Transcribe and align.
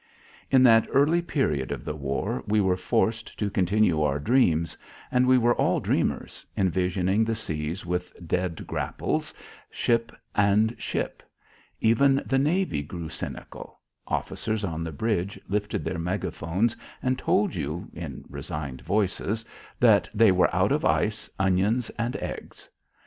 In 0.49 0.63
that 0.63 0.87
early 0.91 1.21
period 1.21 1.71
of 1.71 1.85
the 1.85 1.93
war 1.93 2.43
we 2.47 2.59
were 2.59 2.75
forced 2.75 3.37
to 3.37 3.51
continue 3.51 4.01
our 4.01 4.17
dreams. 4.17 4.75
And 5.11 5.27
we 5.27 5.37
were 5.37 5.53
all 5.53 5.79
dreamers, 5.79 6.43
envisioning 6.57 7.23
the 7.23 7.35
seas 7.35 7.85
with 7.85 8.11
death 8.27 8.65
grapples, 8.65 9.31
ship 9.69 10.11
and 10.33 10.75
ship. 10.79 11.21
Even 11.81 12.19
the 12.25 12.39
navy 12.39 12.81
grew 12.81 13.09
cynical. 13.09 13.77
Officers 14.07 14.63
on 14.63 14.83
the 14.83 14.91
bridge 14.91 15.39
lifted 15.47 15.85
their 15.85 15.99
megaphones 15.99 16.75
and 17.03 17.15
told 17.19 17.53
you 17.53 17.87
in 17.93 18.25
resigned 18.27 18.81
voices 18.81 19.45
that 19.79 20.09
they 20.15 20.31
were 20.31 20.49
out 20.51 20.71
of 20.71 20.83
ice, 20.83 21.29
onions, 21.37 21.91
and 21.91 22.15
eggs. 22.15 22.67